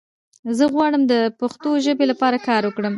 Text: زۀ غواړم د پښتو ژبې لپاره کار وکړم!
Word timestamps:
زۀ 0.57 0.65
غواړم 0.73 1.03
د 1.11 1.13
پښتو 1.39 1.69
ژبې 1.85 2.05
لپاره 2.11 2.37
کار 2.47 2.61
وکړم! 2.65 2.89